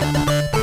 [0.00, 0.57] あ!